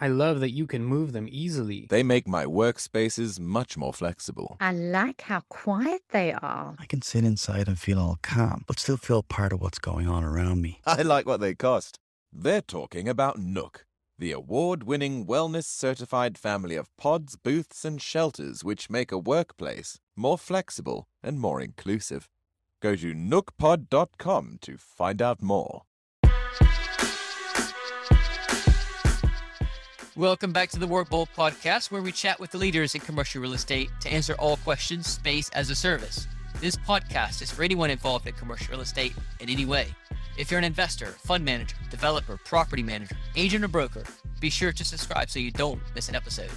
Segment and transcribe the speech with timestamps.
[0.00, 1.86] I love that you can move them easily.
[1.88, 4.56] They make my workspaces much more flexible.
[4.60, 6.74] I like how quiet they are.
[6.78, 10.08] I can sit inside and feel all calm, but still feel part of what's going
[10.08, 10.80] on around me.
[10.86, 11.98] I like what they cost.
[12.32, 13.86] They're talking about Nook,
[14.18, 20.00] the award winning wellness certified family of pods, booths, and shelters which make a workplace
[20.16, 22.28] more flexible and more inclusive.
[22.82, 25.82] Go to nookpod.com to find out more.
[30.16, 33.52] Welcome back to the Workbold podcast, where we chat with the leaders in commercial real
[33.52, 36.28] estate to answer all questions space as a service.
[36.60, 39.88] This podcast is for anyone involved in commercial real estate in any way.
[40.38, 44.04] If you're an investor, fund manager, developer, property manager, agent, or broker,
[44.38, 46.50] be sure to subscribe so you don't miss an episode.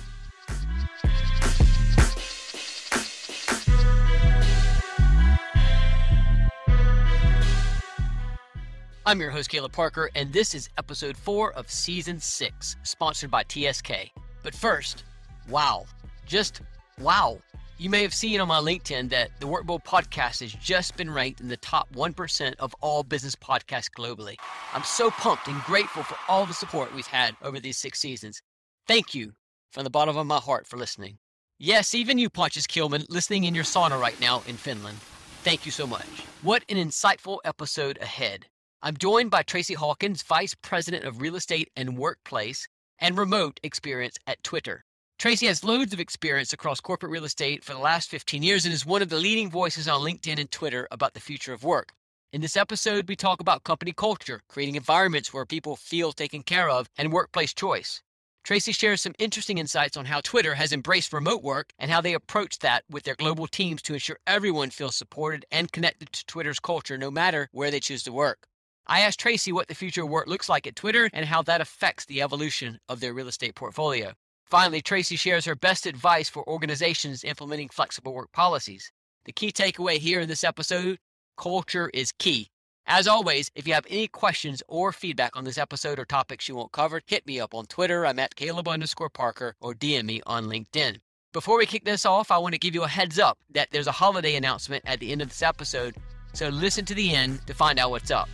[9.07, 13.43] I'm your host, Caleb Parker, and this is episode four of season six, sponsored by
[13.43, 14.11] TSK.
[14.43, 15.05] But first,
[15.47, 15.85] wow.
[16.25, 16.59] Just
[16.99, 17.39] wow.
[17.77, 21.39] You may have seen on my LinkedIn that the Workbold podcast has just been ranked
[21.39, 24.35] in the top 1% of all business podcasts globally.
[24.73, 28.41] I'm so pumped and grateful for all the support we've had over these six seasons.
[28.89, 29.31] Thank you
[29.71, 31.17] from the bottom of my heart for listening.
[31.57, 34.97] Yes, even you, Pontius Kilman, listening in your sauna right now in Finland.
[35.43, 36.05] Thank you so much.
[36.41, 38.47] What an insightful episode ahead.
[38.83, 42.67] I'm joined by Tracy Hawkins, Vice President of Real Estate and Workplace
[42.99, 44.83] and Remote Experience at Twitter.
[45.17, 48.73] Tracy has loads of experience across corporate real estate for the last 15 years and
[48.73, 51.93] is one of the leading voices on LinkedIn and Twitter about the future of work.
[52.31, 56.69] In this episode, we talk about company culture, creating environments where people feel taken care
[56.69, 58.03] of, and workplace choice.
[58.43, 62.13] Tracy shares some interesting insights on how Twitter has embraced remote work and how they
[62.13, 66.59] approach that with their global teams to ensure everyone feels supported and connected to Twitter's
[66.59, 68.47] culture no matter where they choose to work.
[68.89, 71.59] I asked Tracy what the future of work looks like at Twitter and how that
[71.59, 74.13] affects the evolution of their real estate portfolio.
[74.45, 78.93] Finally, Tracy shares her best advice for organizations implementing flexible work policies.
[79.25, 80.99] The key takeaway here in this episode
[81.37, 82.47] culture is key.
[82.85, 86.55] As always, if you have any questions or feedback on this episode or topics you
[86.55, 88.05] want covered, hit me up on Twitter.
[88.05, 90.99] I'm at Caleb underscore Parker or DM me on LinkedIn.
[91.33, 93.87] Before we kick this off, I want to give you a heads up that there's
[93.87, 95.97] a holiday announcement at the end of this episode,
[96.31, 98.29] so listen to the end to find out what's up.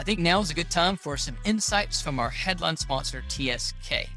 [0.00, 4.08] I think now is a good time for some insights from our headline sponsor, TSK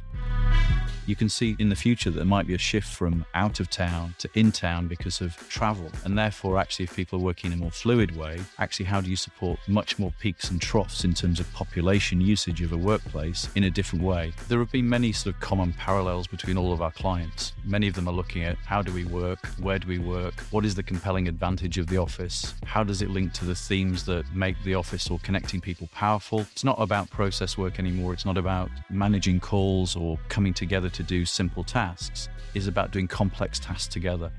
[1.06, 3.70] you can see in the future that there might be a shift from out of
[3.70, 5.92] town to in town because of travel.
[6.04, 9.10] And therefore, actually, if people are working in a more fluid way, actually, how do
[9.10, 13.50] you support much more peaks and troughs in terms of population usage of a workplace
[13.56, 14.34] in a different way?
[14.48, 17.54] There have been many sort of common parallels between all of our clients.
[17.66, 20.66] Many of them are looking at how do we work, where do we work, what
[20.66, 24.26] is the compelling advantage of the office, how does it link to the themes that
[24.34, 26.42] make the office or connecting people powerful.
[26.52, 31.04] It's not about process work anymore, it's not about managing calls or coming together to
[31.04, 34.32] do simple tasks is about doing complex tasks together.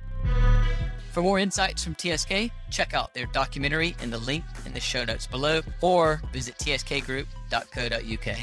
[1.12, 5.04] For more insights from TSK, check out their documentary in the link in the show
[5.04, 8.36] notes below or visit tskgroup.co.uk.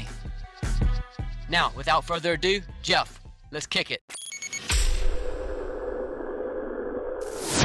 [1.50, 3.20] Now, without further ado, Jeff,
[3.50, 4.00] let's kick it.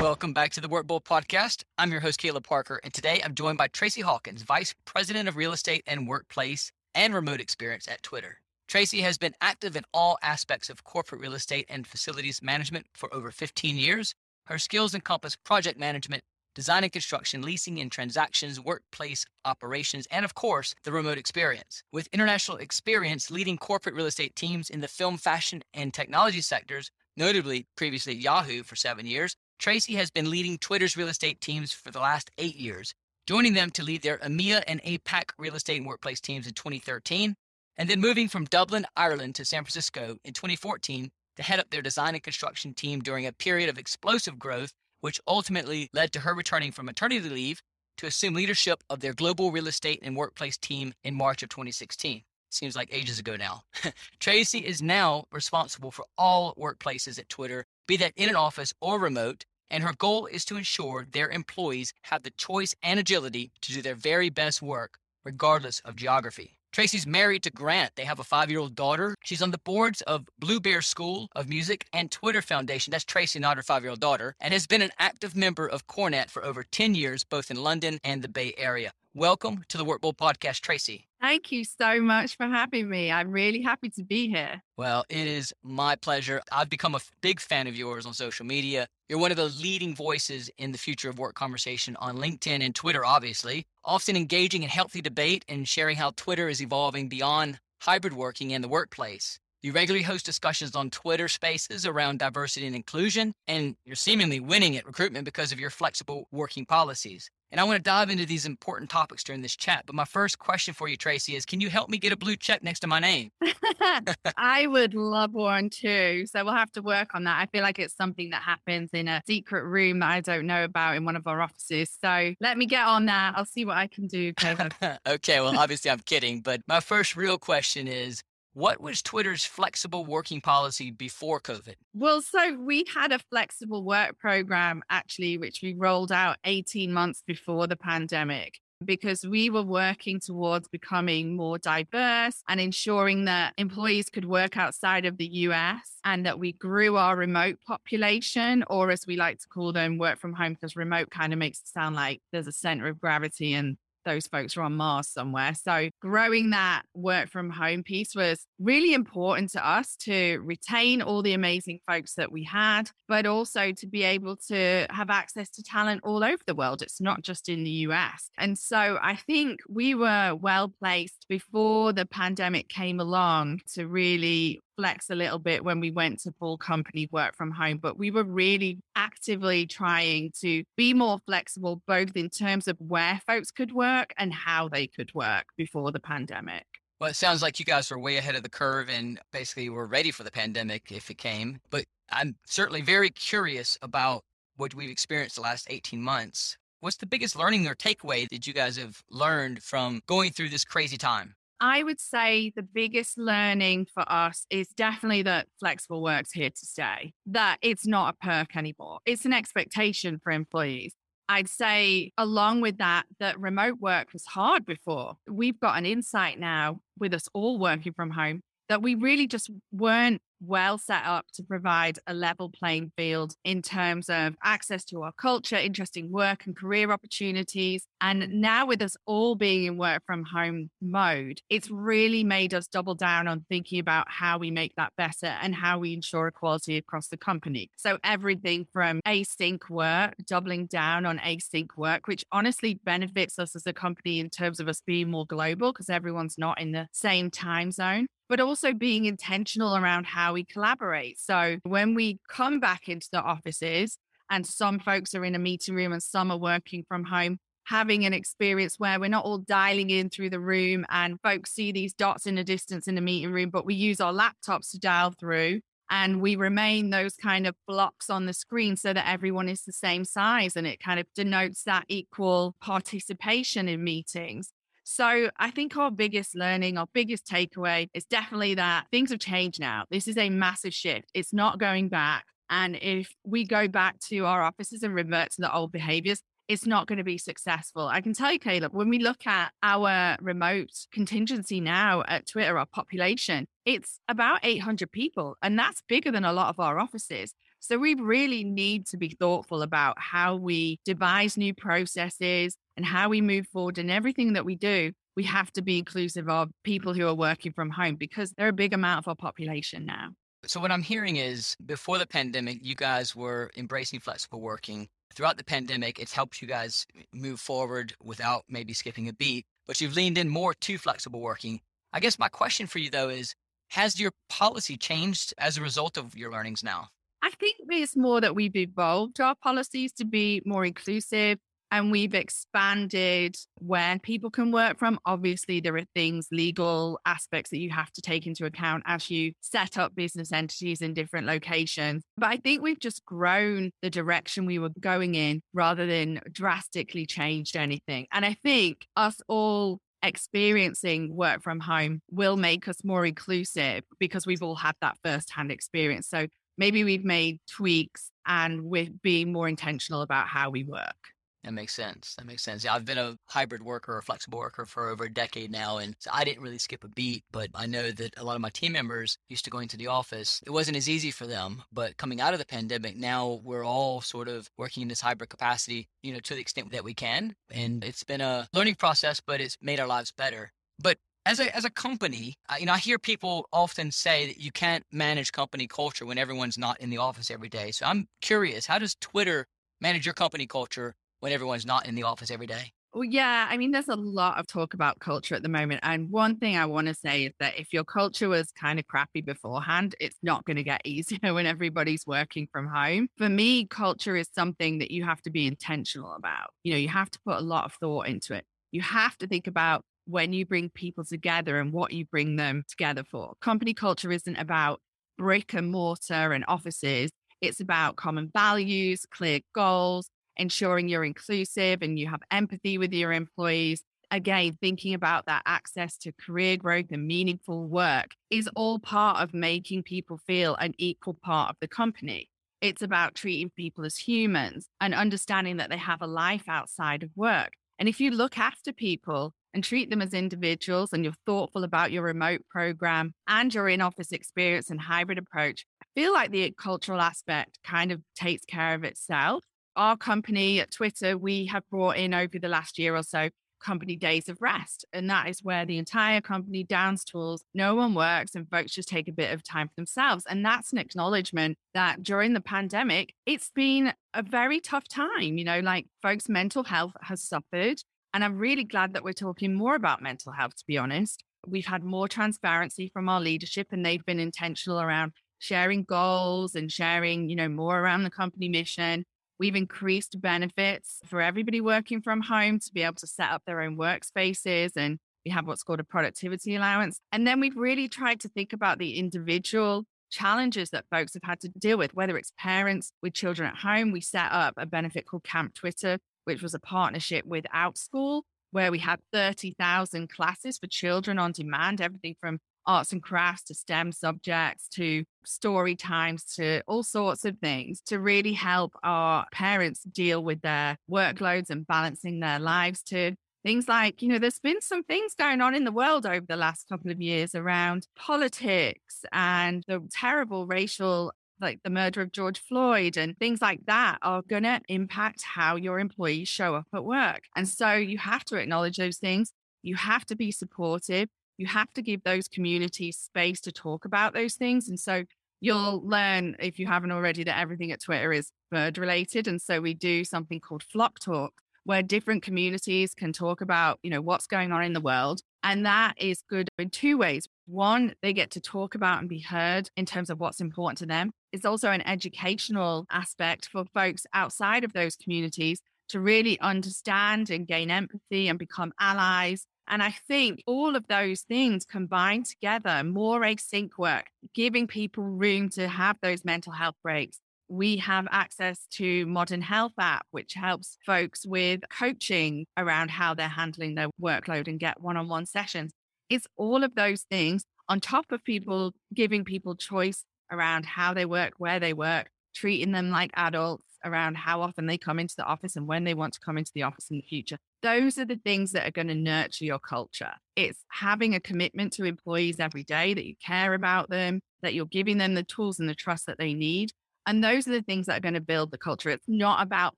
[0.01, 1.63] Welcome back to the Workbold podcast.
[1.77, 5.37] I'm your host, Caleb Parker, and today I'm joined by Tracy Hawkins, Vice President of
[5.37, 8.39] Real Estate and Workplace and Remote Experience at Twitter.
[8.67, 13.13] Tracy has been active in all aspects of corporate real estate and facilities management for
[13.15, 14.13] over 15 years.
[14.47, 16.21] Her skills encompass project management,
[16.53, 21.81] design and construction, leasing and transactions, workplace operations, and of course, the remote experience.
[21.93, 26.91] With international experience leading corporate real estate teams in the film, fashion, and technology sectors,
[27.15, 31.91] notably previously Yahoo for seven years, Tracy has been leading Twitter's real estate teams for
[31.91, 32.93] the last eight years,
[33.27, 37.37] joining them to lead their EMEA and APAC real estate and workplace teams in 2013
[37.77, 41.81] and then moving from Dublin, Ireland to San Francisco in 2014 to head up their
[41.81, 46.33] design and construction team during a period of explosive growth, which ultimately led to her
[46.33, 47.61] returning from maternity leave
[47.97, 52.23] to assume leadership of their global real estate and workplace team in March of 2016.
[52.49, 53.61] Seems like ages ago now.
[54.19, 58.99] Tracy is now responsible for all workplaces at Twitter, be that in an office or
[58.99, 63.73] remote, and her goal is to ensure their employees have the choice and agility to
[63.73, 66.56] do their very best work, regardless of geography.
[66.71, 67.95] Tracy's married to Grant.
[67.95, 69.15] They have a five year old daughter.
[69.23, 72.91] She's on the boards of Blue Bear School of Music and Twitter Foundation.
[72.91, 75.87] That's Tracy, not her five year old daughter, and has been an active member of
[75.87, 78.91] CoreNet for over 10 years, both in London and the Bay Area.
[79.13, 81.06] Welcome to the Workbold Podcast, Tracy.
[81.19, 83.11] Thank you so much for having me.
[83.11, 84.61] I'm really happy to be here.
[84.77, 86.41] Well, it is my pleasure.
[86.51, 88.87] I've become a big fan of yours on social media.
[89.09, 92.75] You're one of the leading voices in the future of work conversation on LinkedIn and
[92.75, 98.13] Twitter, obviously, often engaging in healthy debate and sharing how Twitter is evolving beyond hybrid
[98.13, 99.39] working in the workplace.
[99.63, 104.77] You regularly host discussions on Twitter spaces around diversity and inclusion, and you're seemingly winning
[104.77, 107.31] at recruitment because of your flexible working policies.
[107.51, 109.85] And I want to dive into these important topics during this chat.
[109.87, 112.35] But my first question for you, Tracy, is can you help me get a blue
[112.35, 113.31] check next to my name?
[114.37, 116.25] I would love one too.
[116.27, 117.39] So we'll have to work on that.
[117.41, 120.65] I feel like it's something that happens in a secret room that I don't know
[120.65, 121.89] about in one of our offices.
[121.99, 123.33] So let me get on that.
[123.35, 124.33] I'll see what I can do,
[125.07, 126.41] okay, well, obviously I'm kidding.
[126.41, 128.21] But my first real question is
[128.57, 131.75] what was Twitter's flexible working policy before COVID?
[131.93, 137.21] Well, so we had a flexible work program actually, which we rolled out 18 months
[137.27, 144.09] before the pandemic because we were working towards becoming more diverse and ensuring that employees
[144.09, 149.05] could work outside of the US and that we grew our remote population, or as
[149.05, 151.95] we like to call them, work from home, because remote kind of makes it sound
[151.95, 153.77] like there's a center of gravity and
[154.07, 155.53] those folks are on Mars somewhere.
[155.53, 161.21] So growing that work from home piece was really important to us to retain all
[161.21, 165.63] the amazing folks that we had, but also to be able to have access to
[165.63, 166.81] talent all over the world.
[166.81, 168.29] It's not just in the US.
[168.37, 174.59] And so I think we were well placed before the pandemic came along to really
[174.77, 178.11] flex a little bit when we went to full company work from home, but we
[178.11, 183.71] were really actively trying to be more flexible, both in terms of where folks could
[183.73, 186.65] work and how they could work before the pandemic.
[186.99, 189.85] Well, it sounds like you guys were way ahead of the curve and basically were
[189.85, 191.59] ready for the pandemic if it came.
[191.69, 194.23] But I'm certainly very curious about
[194.55, 196.57] what we've experienced the last 18 months.
[196.79, 200.65] What's the biggest learning or takeaway that you guys have learned from going through this
[200.65, 201.35] crazy time?
[201.59, 206.65] I would say the biggest learning for us is definitely that flexible work's here to
[206.65, 208.99] stay, that it's not a perk anymore.
[209.05, 210.93] It's an expectation for employees.
[211.29, 215.15] I'd say, along with that, that remote work was hard before.
[215.29, 219.49] We've got an insight now with us all working from home that we really just
[219.71, 225.03] weren't well set up to provide a level playing field in terms of access to
[225.03, 227.87] our culture, interesting work and career opportunities.
[228.01, 232.67] And now, with us all being in work from home mode, it's really made us
[232.67, 236.77] double down on thinking about how we make that better and how we ensure equality
[236.77, 237.69] across the company.
[237.77, 243.65] So, everything from async work, doubling down on async work, which honestly benefits us as
[243.65, 247.31] a company in terms of us being more global because everyone's not in the same
[247.31, 251.19] time zone but also being intentional around how we collaborate.
[251.19, 253.97] So when we come back into the offices
[254.29, 258.05] and some folks are in a meeting room and some are working from home, having
[258.05, 261.93] an experience where we're not all dialing in through the room and folks see these
[261.93, 265.13] dots in the distance in the meeting room, but we use our laptops to dial
[265.19, 265.59] through
[265.89, 269.71] and we remain those kind of blocks on the screen so that everyone is the
[269.71, 274.51] same size and it kind of denotes that equal participation in meetings.
[274.89, 279.59] So I think our biggest learning, our biggest takeaway is definitely that things have changed
[279.59, 279.83] now.
[279.91, 281.11] This is a massive shift.
[281.13, 282.23] It's not going back.
[282.49, 286.65] And if we go back to our offices and revert to the old behaviors, it's
[286.65, 287.89] not going to be successful.
[287.89, 292.57] I can tell you, Caleb, when we look at our remote contingency now at Twitter,
[292.57, 297.33] our population, it's about 800 people, and that's bigger than a lot of our offices.
[297.67, 303.09] So we really need to be thoughtful about how we devise new processes and how
[303.09, 304.93] we move forward and everything that we do.
[305.17, 308.53] We have to be inclusive of people who are working from home because they're a
[308.53, 310.11] big amount of our population now.
[310.45, 314.87] So, what I'm hearing is before the pandemic, you guys were embracing flexible working.
[315.13, 319.81] Throughout the pandemic, it's helped you guys move forward without maybe skipping a beat, but
[319.81, 321.59] you've leaned in more to flexible working.
[321.91, 323.35] I guess my question for you, though, is
[323.71, 326.87] has your policy changed as a result of your learnings now?
[327.27, 332.13] I think it's more that we've evolved our policies to be more inclusive and we've
[332.13, 334.97] expanded where people can work from.
[335.05, 339.33] Obviously, there are things, legal aspects that you have to take into account as you
[339.41, 342.01] set up business entities in different locations.
[342.15, 347.05] But I think we've just grown the direction we were going in rather than drastically
[347.05, 348.07] changed anything.
[348.13, 354.25] And I think us all experiencing work from home will make us more inclusive because
[354.25, 356.07] we've all had that firsthand experience.
[356.07, 360.95] So maybe we've made tweaks and we're being more intentional about how we work.
[361.43, 362.15] That makes sense.
[362.15, 362.65] That makes sense.
[362.65, 365.95] Yeah, I've been a hybrid worker, a flexible worker for over a decade now, and
[365.97, 367.23] so I didn't really skip a beat.
[367.31, 369.87] But I know that a lot of my team members used to going to the
[369.87, 370.41] office.
[370.45, 371.63] It wasn't as easy for them.
[371.71, 375.29] But coming out of the pandemic, now we're all sort of working in this hybrid
[375.29, 377.33] capacity, you know, to the extent that we can.
[377.49, 380.51] And it's been a learning process, but it's made our lives better.
[380.79, 380.97] But
[381.27, 384.51] as a as a company, uh, you know, I hear people often say that you
[384.51, 387.71] can't manage company culture when everyone's not in the office every day.
[387.71, 389.45] So I'm curious, how does Twitter
[389.81, 392.71] manage your company culture when everyone's not in the office every day?
[392.93, 395.81] Well, yeah, I mean, there's a lot of talk about culture at the moment.
[395.83, 398.87] And one thing I want to say is that if your culture was kind of
[398.87, 403.09] crappy beforehand, it's not going to get easier when everybody's working from home.
[403.17, 406.51] For me, culture is something that you have to be intentional about.
[406.63, 408.45] You know, you have to put a lot of thought into it.
[408.71, 412.63] You have to think about when you bring people together and what you bring them
[412.67, 413.33] together for.
[413.41, 414.79] Company culture isn't about
[415.17, 417.11] brick and mortar and offices.
[417.41, 423.11] It's about common values, clear goals, ensuring you're inclusive and you have empathy with your
[423.11, 423.83] employees.
[424.09, 429.33] Again, thinking about that access to career growth and meaningful work is all part of
[429.33, 432.29] making people feel an equal part of the company.
[432.61, 437.09] It's about treating people as humans and understanding that they have a life outside of
[437.15, 437.51] work.
[437.77, 441.91] And if you look after people and treat them as individuals and you're thoughtful about
[441.91, 446.53] your remote program and your in office experience and hybrid approach, I feel like the
[446.59, 449.43] cultural aspect kind of takes care of itself
[449.77, 453.29] our company at Twitter, we have brought in over the last year or so
[453.63, 454.85] company days of rest.
[454.93, 458.89] And that is where the entire company downs tools, no one works, and folks just
[458.89, 460.25] take a bit of time for themselves.
[460.29, 465.37] And that's an acknowledgement that during the pandemic, it's been a very tough time.
[465.37, 467.81] You know, like folks' mental health has suffered.
[468.13, 471.23] And I'm really glad that we're talking more about mental health, to be honest.
[471.45, 476.71] We've had more transparency from our leadership, and they've been intentional around sharing goals and
[476.71, 479.05] sharing, you know, more around the company mission
[479.39, 483.61] We've increased benefits for everybody working from home to be able to set up their
[483.61, 486.99] own workspaces and we have what's called a productivity allowance.
[487.11, 491.39] And then we've really tried to think about the individual challenges that folks have had
[491.41, 493.91] to deal with, whether it's parents with children at home.
[493.91, 498.71] We set up a benefit called Camp Twitter, which was a partnership with Outschool, where
[498.71, 503.93] we had 30,000 classes for children on demand, everything from arts and crafts to STEM
[503.93, 510.21] subjects to story times to all sorts of things to really help our parents deal
[510.21, 514.83] with their workloads and balancing their lives to things like, you know, there's been some
[514.83, 519.63] things going on in the world over the last couple of years around politics and
[519.67, 524.43] the terrible racial like the murder of George Floyd and things like that are going
[524.43, 527.23] to impact how your employees show up at work.
[527.35, 529.31] And so you have to acknowledge those things.
[529.61, 534.13] You have to be supportive you have to give those communities space to talk about
[534.13, 534.67] those things.
[534.67, 535.03] And so
[535.39, 539.27] you'll learn, if you haven't already, that everything at Twitter is bird related.
[539.27, 543.91] And so we do something called Flock Talk, where different communities can talk about, you
[543.91, 545.21] know, what's going on in the world.
[545.43, 547.27] And that is good in two ways.
[547.45, 550.85] One, they get to talk about and be heard in terms of what's important to
[550.87, 551.11] them.
[551.31, 557.47] It's also an educational aspect for folks outside of those communities to really understand and
[557.47, 563.21] gain empathy and become allies and I think all of those things combined together, more
[563.21, 567.19] async work, giving people room to have those mental health breaks.
[567.49, 573.27] We have access to Modern Health app, which helps folks with coaching around how they're
[573.27, 575.71] handling their workload and get one-on-one sessions.
[576.09, 581.05] It's all of those things on top of people giving people choice around how they
[581.05, 585.23] work, where they work, treating them like adults around how often they come into the
[585.23, 587.37] office and when they want to come into the office in the future.
[587.63, 590.11] Those are the things that are going to nurture your culture.
[590.35, 594.65] It's having a commitment to employees every day that you care about them, that you're
[594.65, 596.71] giving them the tools and the trust that they need.
[597.05, 598.89] And those are the things that are going to build the culture.
[598.89, 599.77] It's not about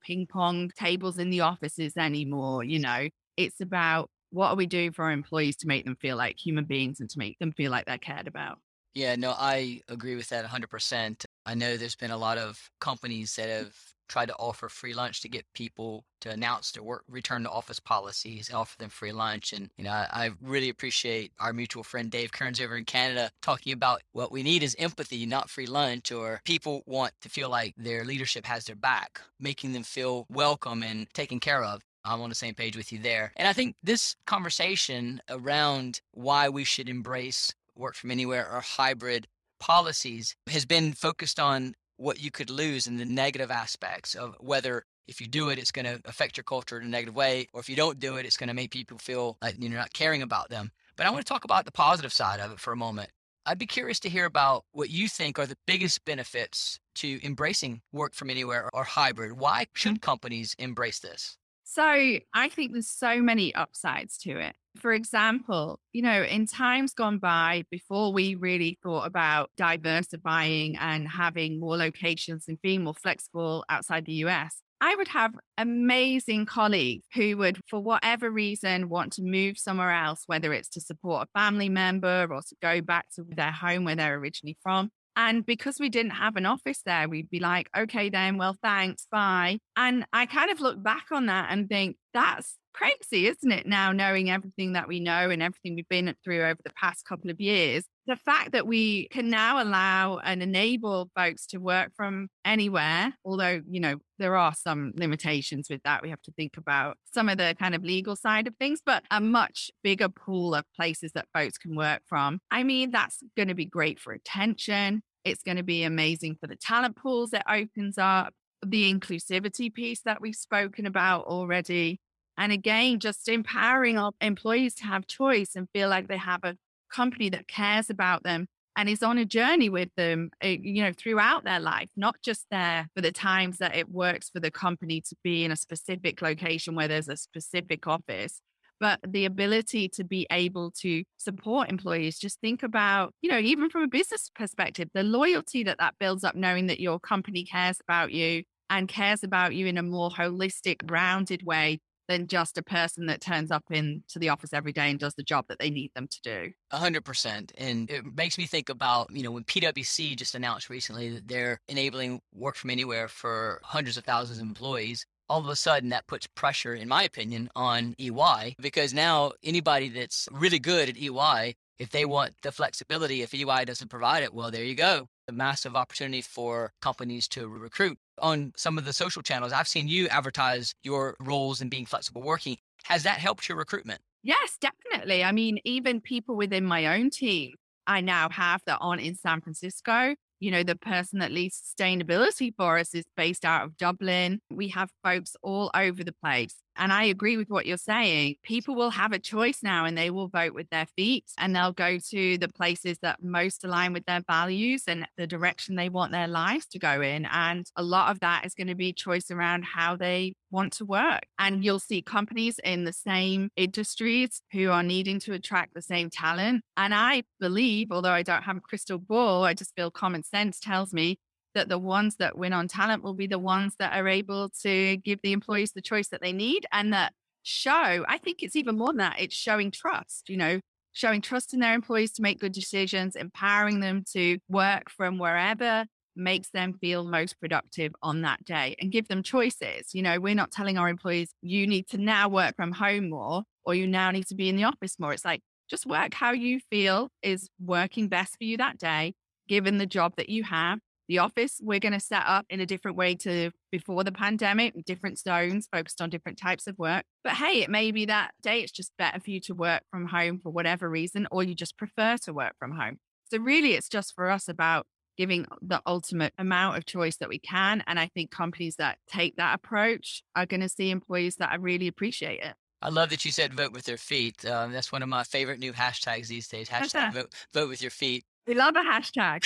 [0.00, 2.64] ping pong tables in the offices anymore.
[2.64, 6.16] You know, it's about what are we doing for our employees to make them feel
[6.16, 8.58] like human beings and to make them feel like they're cared about.
[8.94, 11.24] Yeah, no, I agree with that 100%.
[11.46, 13.76] I know there's been a lot of companies that have
[14.08, 17.78] tried to offer free lunch to get people to announce their work return to office
[17.78, 19.52] policies and offer them free lunch.
[19.52, 23.30] And you know, I, I really appreciate our mutual friend Dave Kearns over in Canada
[23.40, 26.10] talking about what we need is empathy, not free lunch.
[26.10, 30.82] Or people want to feel like their leadership has their back, making them feel welcome
[30.82, 31.82] and taken care of.
[32.04, 33.32] I'm on the same page with you there.
[33.36, 39.26] And I think this conversation around why we should embrace work from anywhere or hybrid
[39.58, 44.84] policies has been focused on what you could lose and the negative aspects of whether
[45.06, 47.60] if you do it, it's going to affect your culture in a negative way, or
[47.60, 50.22] if you don't do it, it's going to make people feel like you're not caring
[50.22, 50.70] about them.
[50.96, 53.10] But I want to talk about the positive side of it for a moment.
[53.44, 57.80] I'd be curious to hear about what you think are the biggest benefits to embracing
[57.92, 59.32] work from anywhere or hybrid.
[59.32, 59.70] Why mm-hmm.
[59.74, 61.36] should companies embrace this?
[61.64, 64.54] So I think there's so many upsides to it.
[64.76, 71.08] For example, you know, in times gone by, before we really thought about diversifying and
[71.08, 77.04] having more locations and being more flexible outside the US, I would have amazing colleagues
[77.14, 81.38] who would, for whatever reason, want to move somewhere else, whether it's to support a
[81.38, 84.90] family member or to go back to their home where they're originally from.
[85.16, 89.06] And because we didn't have an office there, we'd be like, okay, then, well, thanks,
[89.10, 89.58] bye.
[89.76, 93.66] And I kind of look back on that and think that's crazy, isn't it?
[93.66, 97.30] Now, knowing everything that we know and everything we've been through over the past couple
[97.30, 102.28] of years, the fact that we can now allow and enable folks to work from
[102.44, 106.02] anywhere, although, you know, there are some limitations with that.
[106.02, 109.04] We have to think about some of the kind of legal side of things, but
[109.10, 112.40] a much bigger pool of places that folks can work from.
[112.50, 115.02] I mean, that's going to be great for attention.
[115.24, 118.32] It's going to be amazing for the talent pools it opens up,
[118.64, 122.00] the inclusivity piece that we've spoken about already.
[122.40, 126.56] And again, just empowering our employees to have choice and feel like they have a
[126.90, 130.92] company that cares about them and is on a journey with them, eh, you know,
[130.96, 135.02] throughout their life, not just there for the times that it works for the company
[135.02, 138.40] to be in a specific location where there's a specific office,
[138.80, 142.18] but the ability to be able to support employees.
[142.18, 146.24] Just think about, you know, even from a business perspective, the loyalty that that builds
[146.24, 150.08] up, knowing that your company cares about you and cares about you in a more
[150.08, 154.90] holistic, rounded way than just a person that turns up into the office every day
[154.90, 156.52] and does the job that they need them to do.
[156.72, 157.52] A hundred percent.
[157.56, 161.60] And it makes me think about, you know, when PwC just announced recently that they're
[161.68, 165.06] enabling work from anywhere for hundreds of thousands of employees.
[165.28, 169.88] All of a sudden, that puts pressure, in my opinion, on EY because now anybody
[169.88, 174.34] that's really good at EY, if they want the flexibility, if EY doesn't provide it,
[174.34, 175.06] well, there you go.
[175.30, 179.52] A massive opportunity for companies to recruit on some of the social channels.
[179.52, 182.56] I've seen you advertise your roles in being flexible working.
[182.82, 184.00] Has that helped your recruitment?
[184.24, 185.22] Yes, definitely.
[185.22, 187.52] I mean, even people within my own team,
[187.86, 190.16] I now have that on in San Francisco.
[190.40, 194.40] You know, the person that leads sustainability for us is based out of Dublin.
[194.50, 196.56] We have folks all over the place.
[196.76, 198.36] And I agree with what you're saying.
[198.42, 201.72] People will have a choice now and they will vote with their feet and they'll
[201.72, 206.12] go to the places that most align with their values and the direction they want
[206.12, 207.26] their lives to go in.
[207.26, 210.84] And a lot of that is going to be choice around how they want to
[210.84, 211.22] work.
[211.38, 216.10] And you'll see companies in the same industries who are needing to attract the same
[216.10, 216.62] talent.
[216.76, 220.58] And I believe, although I don't have a crystal ball, I just feel common sense
[220.60, 221.18] tells me
[221.54, 224.96] that the ones that win on talent will be the ones that are able to
[224.98, 228.76] give the employees the choice that they need and that show i think it's even
[228.76, 230.60] more than that it's showing trust you know
[230.92, 235.86] showing trust in their employees to make good decisions empowering them to work from wherever
[236.16, 240.34] makes them feel most productive on that day and give them choices you know we're
[240.34, 244.10] not telling our employees you need to now work from home more or you now
[244.10, 245.12] need to be in the office more.
[245.12, 249.14] It's like just work how you feel is working best for you that day
[249.48, 250.78] given the job that you have
[251.10, 254.72] the office we're going to set up in a different way to before the pandemic,
[254.86, 257.04] different zones focused on different types of work.
[257.24, 260.06] But hey, it may be that day it's just better for you to work from
[260.06, 262.98] home for whatever reason, or you just prefer to work from home.
[263.28, 264.86] So really, it's just for us about
[265.18, 267.82] giving the ultimate amount of choice that we can.
[267.88, 271.88] And I think companies that take that approach are going to see employees that really
[271.88, 272.54] appreciate it.
[272.82, 274.44] I love that you said vote with their feet.
[274.46, 276.68] Um, that's one of my favorite new hashtags these days.
[276.68, 278.24] Hashtag vote, vote with your feet.
[278.50, 279.44] We love a hashtag.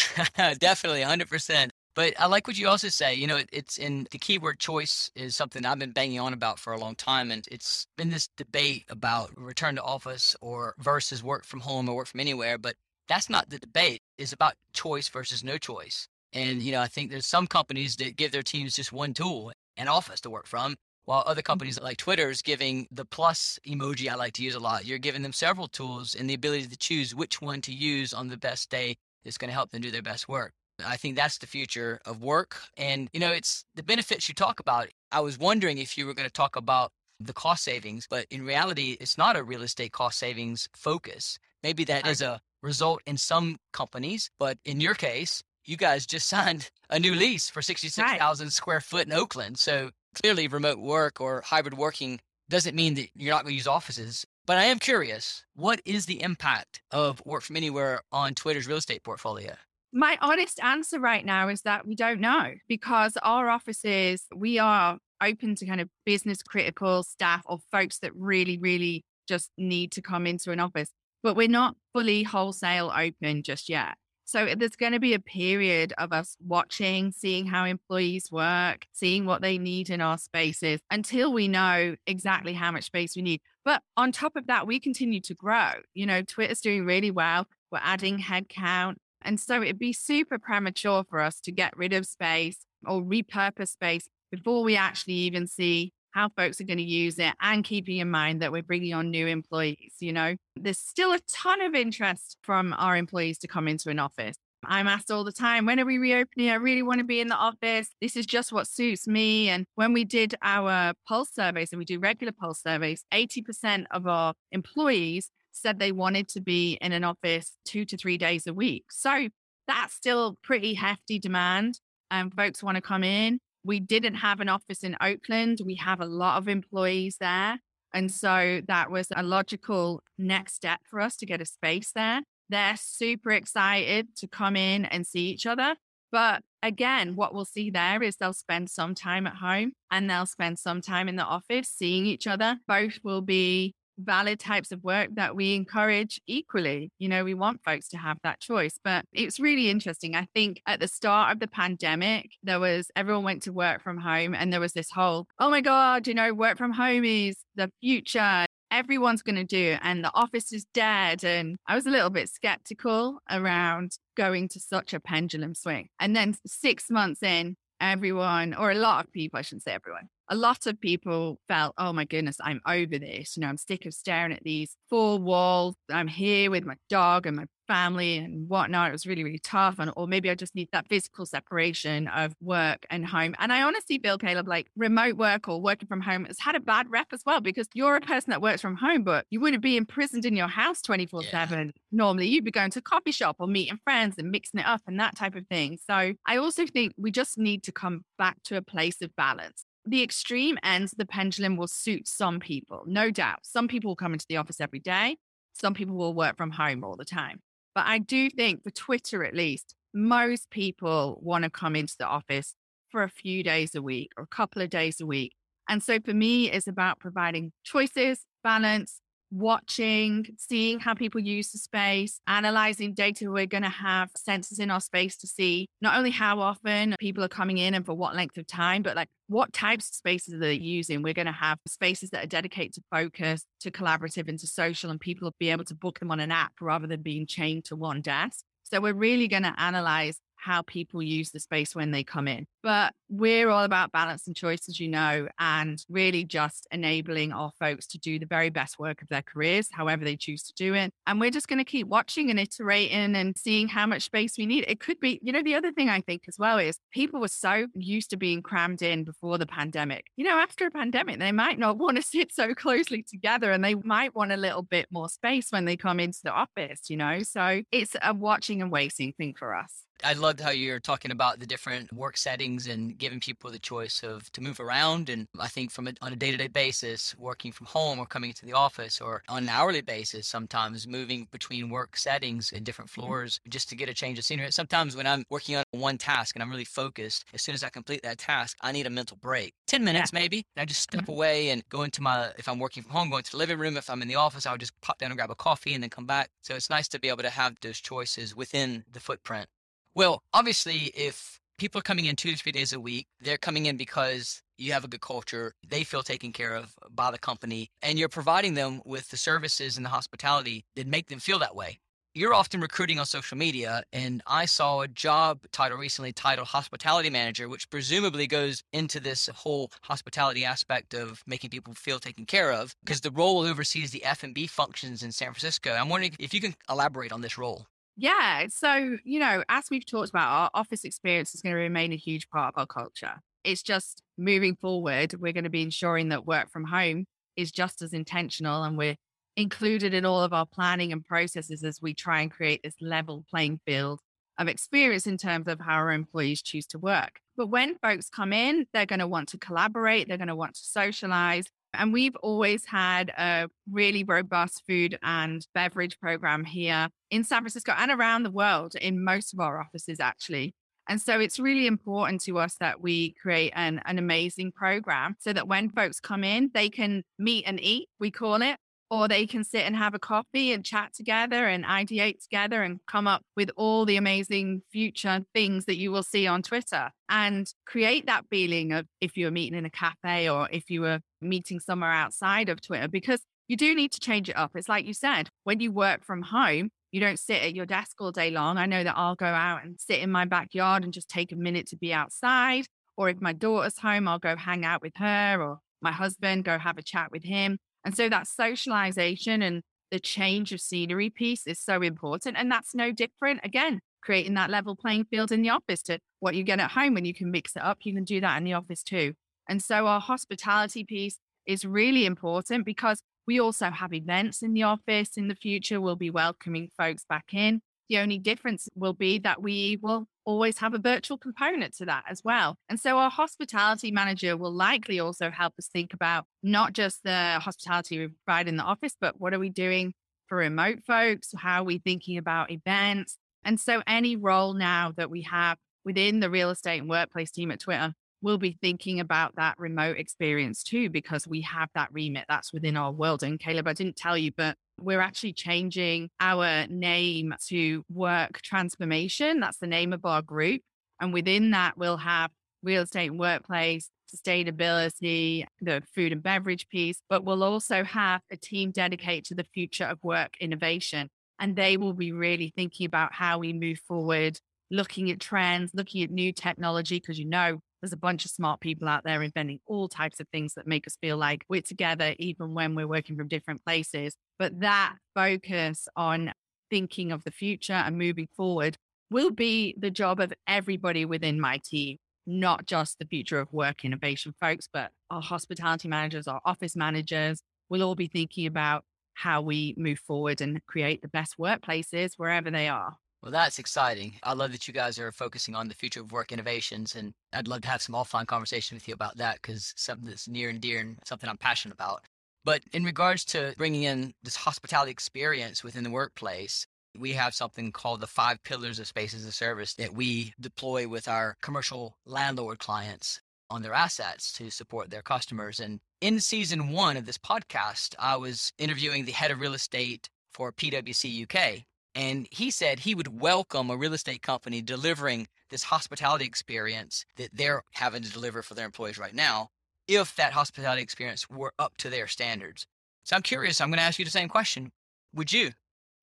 [0.59, 1.69] Definitely, 100%.
[1.95, 3.15] But I like what you also say.
[3.15, 6.59] You know, it, it's in the keyword choice is something I've been banging on about
[6.59, 7.31] for a long time.
[7.31, 11.97] And it's been this debate about return to office or versus work from home or
[11.97, 12.57] work from anywhere.
[12.57, 14.01] But that's not the debate.
[14.17, 16.09] It's about choice versus no choice.
[16.33, 19.53] And, you know, I think there's some companies that give their teams just one tool,
[19.77, 21.47] an office to work from while other mm-hmm.
[21.47, 24.85] companies like Twitter is giving the plus emoji I like to use a lot.
[24.87, 28.29] You're giving them several tools and the ability to choose which one to use on
[28.29, 30.53] the best day that's going to help them do their best work.
[30.85, 32.57] I think that's the future of work.
[32.77, 34.89] And, you know, it's the benefits you talk about.
[35.13, 36.91] I was wondering if you were going to talk about
[37.21, 41.39] the cost savings, but in reality, it's not a real estate cost savings focus.
[41.63, 46.29] Maybe that is a result in some companies, but in your case, you guys just
[46.29, 48.53] signed a new lease for 66,000 right.
[48.53, 49.59] square foot in Oakland.
[49.59, 53.67] So clearly remote work or hybrid working doesn't mean that you're not going to use
[53.67, 54.27] offices.
[54.47, 58.77] But I am curious, what is the impact of work from anywhere on Twitter's real
[58.77, 59.55] estate portfolio?
[59.93, 64.99] My honest answer right now is that we don't know because our offices, we are
[65.23, 70.03] open to kind of business critical staff or folks that really, really just need to
[70.03, 70.91] come into an office,
[71.23, 73.95] but we're not fully wholesale open just yet.
[74.25, 79.27] So there's going to be a period of us watching, seeing how employees work, seeing
[79.27, 83.41] what they need in our spaces until we know exactly how much space we need.
[83.65, 85.73] But on top of that, we continue to grow.
[85.95, 87.47] You know, Twitter's doing really well.
[87.71, 88.97] We're adding headcount.
[89.23, 93.69] And so it'd be super premature for us to get rid of space or repurpose
[93.69, 97.99] space before we actually even see how folks are going to use it and keeping
[97.99, 99.95] in mind that we're bringing on new employees.
[100.01, 103.99] You know, there's still a ton of interest from our employees to come into an
[103.99, 106.51] office, I'm asked all the time, when are we reopening?
[106.51, 107.91] I really want to be in the office.
[108.01, 109.49] This is just what suits me.
[109.49, 114.07] And when we did our pulse surveys, and we do regular pulse surveys, 80% of
[114.07, 118.55] our employees said they wanted to be in an office two to three days a
[118.55, 118.87] week.
[118.91, 119.29] So
[119.67, 121.81] that's still pretty hefty demand.
[122.11, 123.41] And folks want to come in.
[123.65, 125.61] We didn't have an office in Oakland.
[125.65, 127.59] We have a lot of employees there.
[127.93, 132.23] And so that was a logical next step for us to get a space there.
[132.49, 135.77] They're super excited to come in and see each other.
[136.13, 140.27] But again, what we'll see there is they'll spend some time at home and they'll
[140.27, 142.59] spend some time in the office seeing each other.
[142.69, 146.91] Both will be valid types of work that we encourage equally.
[146.99, 148.79] You know, we want folks to have that choice.
[148.83, 150.15] But it's really interesting.
[150.15, 153.99] I think at the start of the pandemic, there was everyone went to work from
[153.99, 157.37] home and there was this whole, oh my God, you know, work from home is
[157.55, 158.47] the future.
[158.71, 161.23] Everyone's going to do, and the office is dead.
[161.23, 165.91] And I was a little bit skeptical around going to such a pendulum swing.
[166.01, 170.09] And then six months in, everyone, or a lot of people, I shouldn't say everyone,
[170.29, 173.37] a lot of people felt, oh my goodness, I'm over this.
[173.37, 175.77] You know, I'm sick of staring at these four walls.
[175.91, 178.89] I'm here with my dog and my family and whatnot.
[178.89, 179.77] It was really, really tough.
[179.79, 183.35] And or maybe I just need that physical separation of work and home.
[183.39, 186.61] And I honestly feel, Caleb, like remote work or working from home has had a
[186.61, 189.63] bad rep as well because you're a person that works from home, but you wouldn't
[189.63, 191.31] be imprisoned in your house 24 yeah.
[191.31, 191.73] 7.
[191.93, 194.83] Normally, you'd be going to a coffee shop or meeting friends and mixing it up
[194.87, 195.79] and that type of thing.
[195.87, 199.65] So I also think we just need to come back to a place of balance
[199.87, 203.41] the extreme ends the pendulum will suit some people, no doubt.
[203.43, 205.17] Some people will come into the office every day.
[205.53, 207.41] Some people will work from home all the time.
[207.75, 212.07] But I do think for Twitter, at least, most people want to come into the
[212.07, 212.55] office
[212.91, 215.33] for a few days a week or a couple of days a week.
[215.69, 219.01] And so for me, it's about providing choices, balance,
[219.35, 223.31] watching, seeing how people use the space, analyzing data.
[223.31, 227.25] We're going to have sensors in our space to see not only how often people
[227.25, 230.33] are coming in and for what length of time, but like what types of spaces
[230.33, 231.03] they're they using.
[231.03, 234.91] We're going to have spaces that are dedicated to focus, to collaborative, and to social,
[234.91, 237.65] and people will be able to book them on an app rather than being chained
[237.67, 238.45] to one desk.
[238.63, 242.47] So we're really going to analyze how people use the space when they come in.
[242.63, 247.53] But we're all about balance and choice, as you know, and really just enabling our
[247.59, 250.75] folks to do the very best work of their careers, however they choose to do
[250.75, 250.93] it.
[251.07, 254.47] And we're just going to keep watching and iterating and seeing how much space we
[254.47, 254.65] need.
[254.67, 257.29] It could be, you know, the other thing I think as well is people were
[257.29, 260.07] so used to being crammed in before the pandemic.
[260.17, 263.65] You know, after a pandemic, they might not want to sit so closely together and
[263.65, 266.97] they might want a little bit more space when they come into the office, you
[266.97, 267.23] know?
[267.23, 269.85] So it's a watching and waiting thing for us.
[270.03, 274.03] I loved how you're talking about the different work settings and giving people the choice
[274.03, 275.09] of to move around.
[275.09, 278.47] And I think from a, on a day-to-day basis, working from home or coming into
[278.47, 283.03] the office, or on an hourly basis, sometimes moving between work settings and different mm-hmm.
[283.03, 283.51] floors mm-hmm.
[283.51, 284.51] just to get a change of scenery.
[284.51, 287.69] Sometimes when I'm working on one task and I'm really focused, as soon as I
[287.69, 289.53] complete that task, I need a mental break.
[289.67, 290.21] Ten minutes yeah.
[290.21, 290.47] maybe.
[290.57, 291.13] And I just step mm-hmm.
[291.13, 292.31] away and go into my.
[292.39, 293.77] If I'm working from home, go into the living room.
[293.77, 295.91] If I'm in the office, I'll just pop down and grab a coffee and then
[295.91, 296.31] come back.
[296.43, 299.49] So it's nice to be able to have those choices within the footprint.
[299.95, 303.67] Well, obviously, if people are coming in two to three days a week, they're coming
[303.67, 307.71] in because you have a good culture, they feel taken care of by the company,
[307.83, 311.57] and you're providing them with the services and the hospitality that make them feel that
[311.57, 311.79] way.
[312.17, 317.11] You're often recruiting on social media, and I saw a job title recently titled Hospitality
[317.11, 322.53] Manager, which presumably goes into this whole hospitality aspect of making people feel taken care
[322.53, 325.73] of, because the role oversees the F&B functions in San Francisco.
[325.73, 327.67] I'm wondering if you can elaborate on this role.
[327.97, 328.47] Yeah.
[328.49, 331.97] So, you know, as we've talked about, our office experience is going to remain a
[331.97, 333.21] huge part of our culture.
[333.45, 337.05] It's just moving forward, we're going to be ensuring that work from home
[337.37, 338.97] is just as intentional and we're
[339.37, 343.25] included in all of our planning and processes as we try and create this level
[343.29, 344.01] playing field
[344.39, 347.21] of experience in terms of how our employees choose to work.
[347.37, 350.55] But when folks come in, they're going to want to collaborate, they're going to want
[350.55, 351.47] to socialize,
[351.79, 357.73] and we've always had a really robust food and beverage program here in San Francisco
[357.77, 360.55] and around the world in most of our offices, actually.
[360.89, 365.33] And so it's really important to us that we create an, an amazing program so
[365.33, 368.57] that when folks come in, they can meet and eat, we call it,
[368.91, 372.81] or they can sit and have a coffee and chat together and ideate together and
[372.87, 377.53] come up with all the amazing future things that you will see on Twitter and
[377.67, 381.01] create that feeling of if you were meeting in a cafe or if you were
[381.25, 384.53] meeting somewhere outside of Twitter, because you do need to change it up.
[384.55, 388.01] It's like you said, when you work from home, you don't sit at your desk
[388.01, 388.57] all day long.
[388.57, 391.37] I know that I'll go out and sit in my backyard and just take a
[391.37, 392.67] minute to be outside.
[392.97, 396.59] Or if my daughter's home, I'll go hang out with her or my husband, go
[396.59, 397.59] have a chat with him.
[397.85, 402.37] And so that socialization and the change of scenery piece is so important.
[402.39, 403.41] And that's no different.
[403.43, 406.95] Again, creating that level playing field in the office to what you get at home
[406.95, 407.79] when you can mix it up.
[407.83, 409.15] You can do that in the office too.
[409.49, 414.63] And so our hospitality piece is really important because we also have events in the
[414.63, 415.81] office in the future.
[415.81, 417.61] We'll be welcoming folks back in.
[417.89, 422.05] The only difference will be that we will always have a virtual component to that
[422.09, 422.57] as well.
[422.69, 427.39] And so our hospitality manager will likely also help us think about not just the
[427.41, 429.93] hospitality we provide in the office, but what are we doing
[430.29, 431.35] for remote folks?
[431.37, 433.19] How are we thinking about events?
[433.45, 437.51] And so any role now that we have within the real estate and workplace team
[437.51, 437.95] at Twitter
[438.25, 442.75] we'll be thinking about that remote experience too, because we have that remit that's within
[442.75, 443.23] our world.
[443.23, 449.41] And Caleb, I didn't tell you, but we're actually changing our name to Work Transformation.
[449.41, 450.63] That's the name of our group.
[451.01, 452.31] And within that, we'll have
[452.63, 458.39] real estate and workplace, sustainability, the food and beverage piece, but we'll also have a
[458.39, 461.11] team dedicated to the future of work innovation.
[461.39, 464.39] And they will be really thinking about how we move forward,
[464.71, 468.61] looking at trends, looking at new technology, because you know, there's a bunch of smart
[468.61, 472.15] people out there inventing all types of things that make us feel like we're together,
[472.19, 474.17] even when we're working from different places.
[474.39, 476.33] But that focus on
[476.71, 478.79] thinking of the future and moving forward
[479.11, 483.85] will be the job of everybody within my team, not just the future of work
[483.85, 489.43] innovation folks, but our hospitality managers, our office managers will all be thinking about how
[489.43, 492.97] we move forward and create the best workplaces wherever they are.
[493.25, 494.19] Well, that's exciting.
[494.23, 497.49] I love that you guys are focusing on the future of work innovations, and I'd
[497.49, 500.61] love to have some offline conversation with you about that because something that's near and
[500.61, 502.03] dear and something I'm passionate about.
[502.45, 506.67] But in regards to bringing in this hospitality experience within the workplace,
[506.99, 510.87] we have something called the five pillars of space as a service that we deploy
[510.87, 515.61] with our commercial landlord clients on their assets to support their customers.
[515.61, 520.11] And in season one of this podcast, I was interviewing the head of real estate
[520.35, 521.65] for PwC UK.
[521.95, 527.31] And he said he would welcome a real estate company delivering this hospitality experience that
[527.33, 529.51] they're having to deliver for their employees right now
[529.87, 532.67] if that hospitality experience were up to their standards.
[533.05, 534.73] So I'm curious, I'm going to ask you the same question.
[535.15, 535.51] Would you?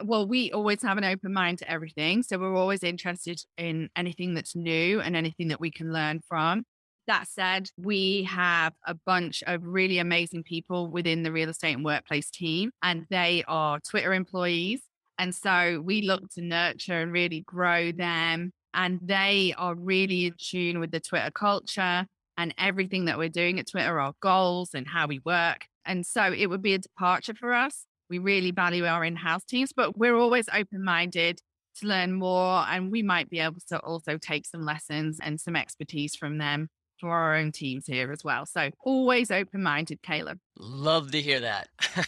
[0.03, 2.23] Well, we always have an open mind to everything.
[2.23, 6.63] So we're always interested in anything that's new and anything that we can learn from.
[7.07, 11.83] That said, we have a bunch of really amazing people within the real estate and
[11.83, 14.81] workplace team, and they are Twitter employees.
[15.21, 18.53] And so we look to nurture and really grow them.
[18.73, 22.07] And they are really in tune with the Twitter culture
[22.37, 25.67] and everything that we're doing at Twitter, our goals and how we work.
[25.85, 27.85] And so it would be a departure for us.
[28.09, 31.39] We really value our in house teams, but we're always open minded
[31.75, 32.65] to learn more.
[32.67, 36.69] And we might be able to also take some lessons and some expertise from them
[36.99, 38.47] for our own teams here as well.
[38.47, 40.39] So always open minded, Caleb.
[40.57, 41.67] Love to hear that.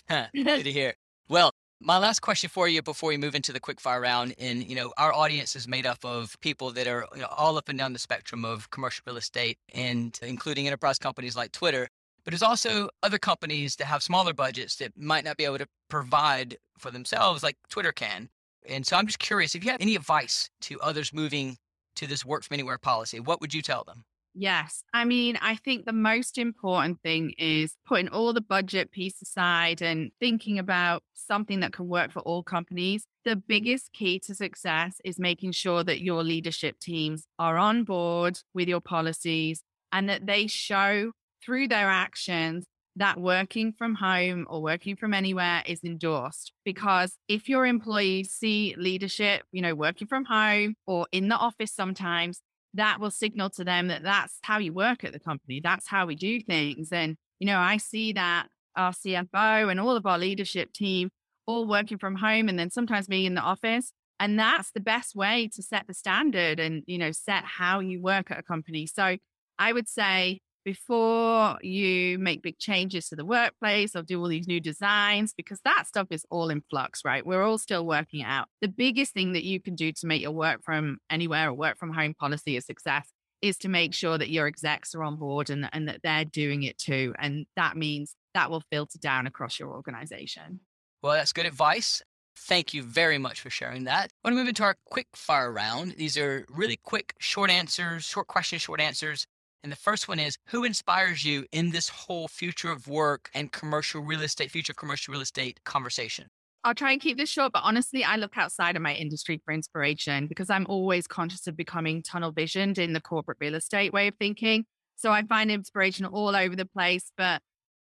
[0.34, 0.96] Good to hear.
[1.30, 1.52] Well,
[1.84, 4.76] my last question for you before we move into the quick fire round, and you
[4.76, 7.78] know, our audience is made up of people that are you know, all up and
[7.78, 11.90] down the spectrum of commercial real estate, and including enterprise companies like Twitter.
[12.24, 15.68] But there's also other companies that have smaller budgets that might not be able to
[15.90, 18.30] provide for themselves, like Twitter can.
[18.68, 21.58] And so I'm just curious if you have any advice to others moving
[21.98, 24.06] to this work from anywhere policy, what would you tell them?
[24.36, 24.84] Yes.
[24.94, 29.82] I mean, I think the most important thing is putting all the budget piece aside
[29.82, 33.06] and thinking about something that can work for all companies.
[33.26, 33.40] The mm-hmm.
[33.48, 38.68] biggest key to success is making sure that your leadership teams are on board with
[38.68, 41.12] your policies and that they show
[41.44, 42.66] through their actions
[42.96, 46.54] that working from home or working from anywhere is endorsed.
[46.64, 51.72] Because if your employees see leadership, you know, working from home or in the office
[51.72, 52.42] sometimes,
[52.74, 55.62] that will signal to them that that's how you work at the company.
[55.64, 56.92] That's how we do things.
[56.92, 61.10] And, you know, I see that our CFO and all of our leadership team
[61.46, 63.92] all working from home and then sometimes being in the office.
[64.20, 68.02] And that's the best way to set the standard and, you know, set how you
[68.02, 68.88] work at a company.
[68.88, 69.18] So
[69.60, 74.48] I would say before you make big changes to the workplace or do all these
[74.48, 77.26] new designs, because that stuff is all in flux, right?
[77.26, 78.48] We're all still working it out.
[78.62, 81.78] The biggest thing that you can do to make your work from anywhere or work
[81.78, 83.10] from home policy a success
[83.42, 86.64] is to make sure that your execs are on board and, and that they're doing
[86.64, 87.14] it too.
[87.20, 90.62] And that means that will filter down across your organization.
[91.02, 92.02] Well, that's good advice.
[92.36, 94.12] Thank you very much for sharing that.
[94.24, 95.96] I want to move into our quick fire round.
[95.98, 99.28] These are really quick, short answers, short questions, short answers.
[99.64, 103.52] And the first one is Who inspires you in this whole future of work and
[103.52, 106.28] commercial real estate, future commercial real estate conversation?
[106.66, 109.54] I'll try and keep this short, but honestly, I look outside of my industry for
[109.54, 114.08] inspiration because I'm always conscious of becoming tunnel visioned in the corporate real estate way
[114.08, 114.66] of thinking.
[114.96, 117.12] So I find inspiration all over the place.
[117.18, 117.42] But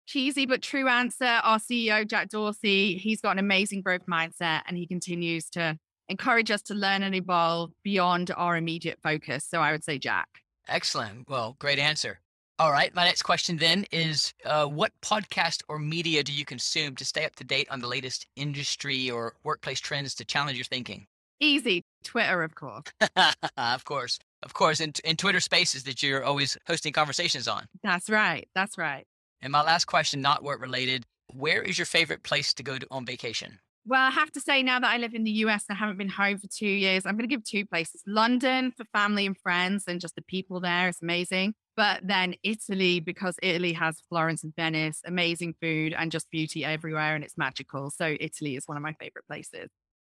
[0.07, 4.77] cheesy but true answer our CEO, Jack Dorsey, he's got an amazing growth mindset and
[4.77, 5.77] he continues to
[6.09, 9.47] encourage us to learn and evolve beyond our immediate focus.
[9.49, 10.29] So I would say Jack.
[10.69, 11.29] Excellent.
[11.29, 12.21] Well, great answer.
[12.59, 12.95] All right.
[12.95, 17.25] My next question then is uh, what podcast or media do you consume to stay
[17.25, 21.07] up to date on the latest industry or workplace trends to challenge your thinking?
[21.39, 21.83] Easy.
[22.03, 22.85] Twitter, of course.
[23.59, 24.19] of course.
[24.43, 24.81] Of course.
[24.81, 27.67] In, in Twitter spaces that you're always hosting conversations on.
[27.83, 28.49] That's right.
[28.55, 29.05] That's right.
[29.43, 32.87] And my last question, not work related where is your favorite place to go to,
[32.91, 33.59] on vacation?
[33.88, 35.99] Well, I have to say, now that I live in the US and I haven't
[35.99, 39.38] been home for two years, I'm going to give two places London for family and
[39.38, 40.88] friends and just the people there.
[40.88, 41.55] It's amazing.
[41.77, 47.14] But then Italy, because Italy has Florence and Venice, amazing food and just beauty everywhere
[47.14, 47.90] and it's magical.
[47.90, 49.70] So Italy is one of my favorite places.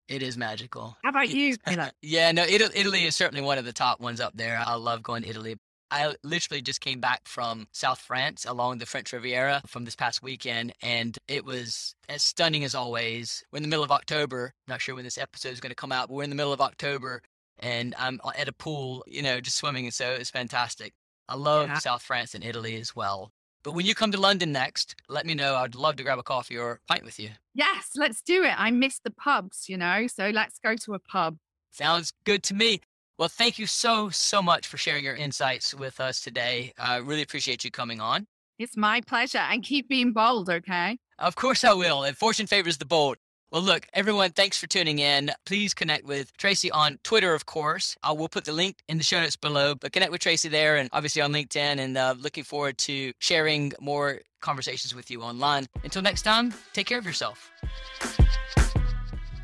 [0.07, 0.96] It is magical.
[1.02, 1.57] How about you?
[2.02, 4.62] yeah, no, Italy is certainly one of the top ones up there.
[4.64, 5.57] I love going to Italy.
[5.90, 10.22] I literally just came back from South France along the French Riviera from this past
[10.22, 13.44] weekend, and it was as stunning as always.
[13.53, 14.53] We're in the middle of October.
[14.66, 16.53] Not sure when this episode is going to come out, but we're in the middle
[16.53, 17.22] of October,
[17.61, 20.92] and I'm at a pool, you know, just swimming, and so it's fantastic.
[21.29, 21.79] I love yeah.
[21.79, 23.33] South France and Italy as well.
[23.62, 25.57] But when you come to London next, let me know.
[25.57, 27.31] I'd love to grab a coffee or a pint with you.
[27.53, 28.55] Yes, let's do it.
[28.57, 31.38] I miss the pubs, you know, so let's go to a pub.
[31.72, 32.81] Sounds good to me.
[33.18, 36.74] Well, thank you so, so much for sharing your insights with us today.
[36.79, 38.26] I really appreciate you coming on.
[38.59, 39.38] It's my pleasure.
[39.38, 40.98] And keep being bold, okay?
[41.18, 42.02] Of course I will.
[42.05, 43.16] And fortune favors the bold.
[43.50, 45.31] Well, look, everyone, thanks for tuning in.
[45.46, 47.96] Please connect with Tracy on Twitter, of course.
[48.02, 50.76] I will put the link in the show notes below, but connect with Tracy there
[50.76, 51.79] and obviously on LinkedIn.
[51.79, 55.66] And uh, looking forward to sharing more conversations with you online.
[55.85, 57.50] Until next time, take care of yourself.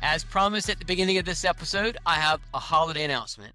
[0.03, 3.53] As promised at the beginning of this episode, I have a holiday announcement.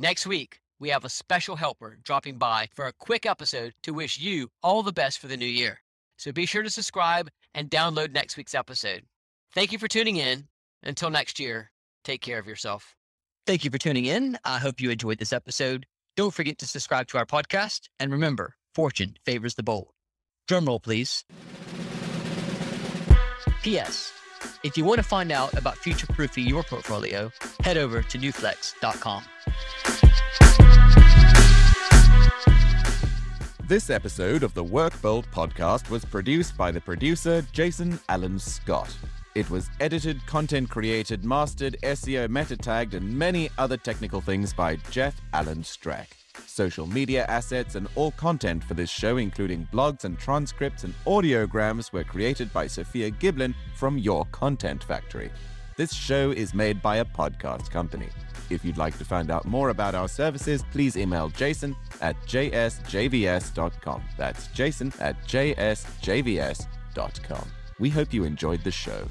[0.00, 4.16] Next week, we have a special helper dropping by for a quick episode to wish
[4.16, 5.80] you all the best for the new year.
[6.16, 9.02] So be sure to subscribe and download next week's episode.
[9.52, 10.46] Thank you for tuning in.
[10.84, 11.72] Until next year,
[12.04, 12.94] take care of yourself.
[13.44, 14.38] Thank you for tuning in.
[14.44, 15.84] I hope you enjoyed this episode.
[16.16, 17.88] Don't forget to subscribe to our podcast.
[17.98, 19.88] And remember, fortune favors the bold.
[20.48, 21.24] Drumroll, please.
[23.64, 24.12] P.S.
[24.62, 29.22] If you want to find out about future proofing your portfolio, head over to newflex.com.
[33.68, 38.96] This episode of the WorkBold podcast was produced by the producer Jason Allen Scott.
[39.34, 44.76] It was edited, content created, mastered, SEO meta tagged, and many other technical things by
[44.90, 46.06] Jeff Allen Strack.
[46.46, 51.92] Social media assets and all content for this show, including blogs and transcripts and audiograms,
[51.92, 55.30] were created by Sophia Giblin from Your Content Factory.
[55.76, 58.08] This show is made by a podcast company.
[58.50, 64.02] If you'd like to find out more about our services, please email jason at jsjvs.com.
[64.16, 66.68] That's jason at jsjvs.com.
[67.78, 69.06] We hope you enjoyed the show.